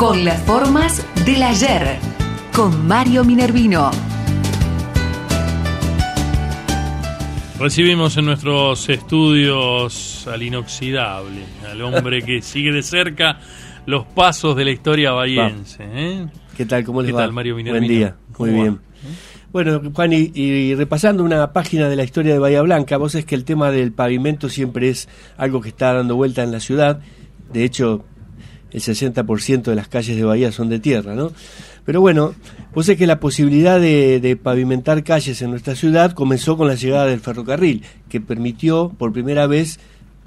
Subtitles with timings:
[0.00, 1.98] con las formas del ayer,
[2.54, 3.90] con Mario Minervino.
[7.58, 13.40] Recibimos en nuestros estudios al inoxidable, al hombre que sigue de cerca
[13.84, 15.82] los pasos de la historia bahiense.
[15.82, 16.28] ¿eh?
[16.56, 16.82] ¿Qué tal?
[16.82, 17.20] ¿Cómo les ¿Qué va?
[17.20, 17.86] tal, Mario Minervino?
[17.86, 18.80] Buen día, muy ¿Cómo bien.
[19.52, 23.26] Bueno, Juan, y, y repasando una página de la historia de Bahía Blanca, vos es
[23.26, 27.00] que el tema del pavimento siempre es algo que está dando vuelta en la ciudad.
[27.52, 28.06] De hecho,
[28.72, 31.32] el 60% de las calles de Bahía son de tierra, ¿no?
[31.84, 32.34] Pero bueno,
[32.74, 37.06] vos es que la posibilidad de, pavimentar calles en nuestra ciudad comenzó con la llegada
[37.06, 39.80] del ferrocarril, que permitió por primera vez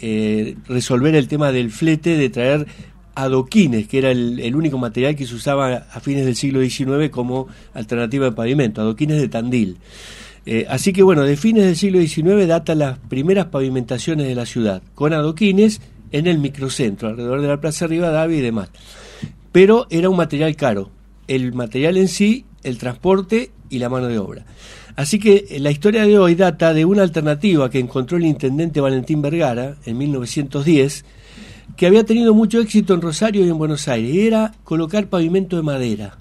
[0.00, 2.66] eh, resolver el tema del flete, de traer
[3.14, 7.10] adoquines, que era el, el único material que se usaba a fines del siglo XIX
[7.10, 9.78] como alternativa de pavimento, adoquines de Tandil.
[10.48, 14.46] Eh, así que bueno, de fines del siglo XIX datan las primeras pavimentaciones de la
[14.46, 15.80] ciudad, con adoquines
[16.12, 18.70] en el microcentro, alrededor de la Plaza Rivadavia y demás.
[19.52, 20.90] Pero era un material caro,
[21.28, 24.44] el material en sí, el transporte y la mano de obra.
[24.96, 28.80] Así que eh, la historia de hoy data de una alternativa que encontró el intendente
[28.80, 31.04] Valentín Vergara en 1910,
[31.76, 35.56] que había tenido mucho éxito en Rosario y en Buenos Aires, y era colocar pavimento
[35.56, 36.16] de madera.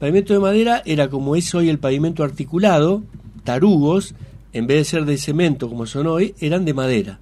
[0.00, 3.04] Pavimento de madera era como es hoy el pavimento articulado,
[3.44, 4.14] tarugos,
[4.52, 7.20] en vez de ser de cemento como son hoy, eran de madera.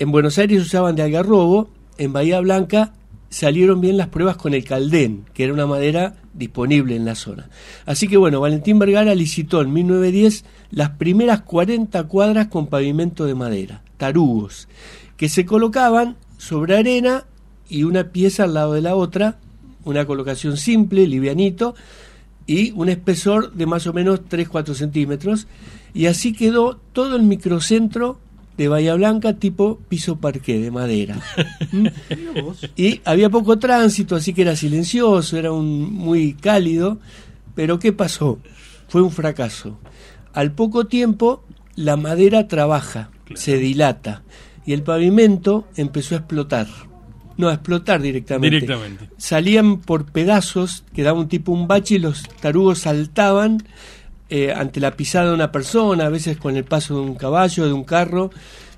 [0.00, 2.94] En Buenos Aires usaban de algarrobo, en Bahía Blanca
[3.28, 7.50] salieron bien las pruebas con el caldén, que era una madera disponible en la zona.
[7.84, 13.34] Así que bueno, Valentín Vergara licitó en 1910 las primeras 40 cuadras con pavimento de
[13.34, 14.68] madera, tarugos,
[15.18, 17.26] que se colocaban sobre arena
[17.68, 19.38] y una pieza al lado de la otra,
[19.84, 21.74] una colocación simple, livianito,
[22.46, 25.46] y un espesor de más o menos 3-4 centímetros,
[25.92, 28.18] y así quedó todo el microcentro
[28.60, 31.18] de Bahía Blanca tipo piso parqué de madera.
[31.72, 31.86] ¿Mm?
[32.76, 36.98] y había poco tránsito, así que era silencioso, era un, muy cálido,
[37.54, 38.38] pero ¿qué pasó?
[38.86, 39.78] Fue un fracaso.
[40.34, 41.42] Al poco tiempo
[41.74, 44.24] la madera trabaja, se dilata,
[44.66, 46.66] y el pavimento empezó a explotar.
[47.38, 48.56] No, a explotar directamente.
[48.56, 49.08] Directamente.
[49.16, 53.62] Salían por pedazos, quedaba un tipo un bache y los tarugos saltaban
[54.30, 57.66] eh, ante la pisada de una persona, a veces con el paso de un caballo,
[57.66, 58.30] de un carro.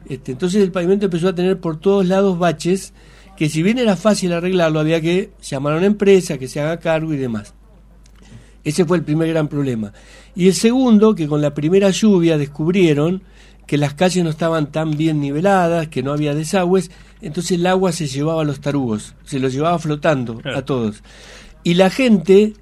[0.08, 2.94] Este, entonces el pavimento empezó a tener por todos lados baches,
[3.36, 6.78] que si bien era fácil arreglarlo, había que llamar a una empresa que se haga
[6.78, 7.54] cargo y demás.
[8.64, 9.92] Ese fue el primer gran problema.
[10.34, 13.22] Y el segundo, que con la primera lluvia descubrieron
[13.66, 16.90] que las calles no estaban tan bien niveladas, que no había desagües,
[17.20, 21.02] entonces el agua se llevaba a los tarugos, se los llevaba flotando a todos.
[21.62, 22.54] Y la gente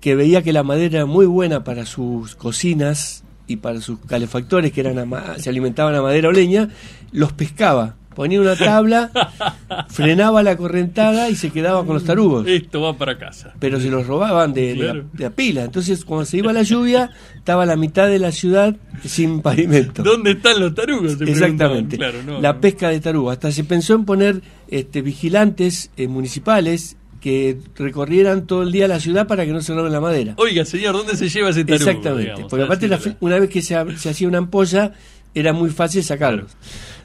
[0.00, 4.72] que veía que la madera era muy buena para sus cocinas y para sus calefactores,
[4.72, 6.68] que eran se alimentaban a madera o leña,
[7.12, 7.96] los pescaba.
[8.14, 9.12] Ponía una tabla,
[9.88, 13.54] frenaba la correntada y se quedaba con los tarugos Esto va para casa.
[13.60, 15.04] pero se los robaban de, de la- Claro.
[15.12, 15.62] de la, pila.
[15.64, 20.02] Entonces, cuando se iba la lluvia, estaba la mitad de la ciudad sin pavimento.
[20.02, 21.12] ¿Dónde están los tarugos?
[21.12, 21.96] Se Exactamente.
[21.96, 22.24] preguntaban.
[22.24, 23.30] Claro, no, la pesca de tarugo.
[23.30, 29.00] Hasta se pensó en poner este, vigilantes eh, municipales que recorrieran todo el día la
[29.00, 30.34] ciudad para que no se roben la madera.
[30.36, 31.90] Oiga, señor, ¿dónde se lleva ese tarugo?
[31.90, 32.22] Exactamente.
[32.24, 32.50] digamos?
[32.50, 34.92] Porque aparte, la una vez que se, se hacía una ampolla,
[35.34, 36.52] era muy fácil sacarlos.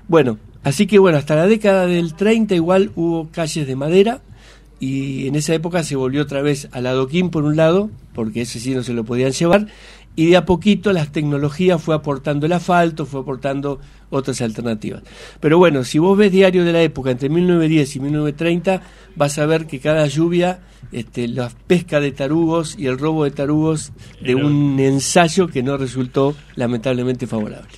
[0.08, 4.22] Bueno, así que bueno, hasta la década del 30 igual hubo calles de madera
[4.80, 8.60] y en esa época se volvió otra vez al adoquín por un lado, porque ese
[8.60, 9.68] sí no se lo podían llevar,
[10.16, 13.80] y de a poquito las tecnologías fue aportando el asfalto, fue aportando
[14.12, 15.02] otras alternativas.
[15.40, 18.82] Pero bueno, si vos ves diario de la época entre 1910 y 1930,
[19.16, 20.60] vas a ver que cada lluvia,
[20.92, 23.92] este, la pesca de tarugos y el robo de tarugos
[24.22, 27.70] de un ensayo que no resultó lamentablemente favorable.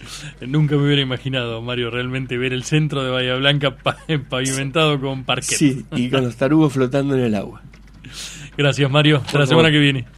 [0.46, 3.98] Nunca me hubiera imaginado, Mario, realmente ver el centro de Bahía Blanca pa-
[4.30, 5.58] pavimentado con parquet.
[5.58, 7.62] Sí, y con los tarugos flotando en el agua.
[8.58, 9.18] Gracias, Mario.
[9.18, 10.06] Hasta Por la semana que viene.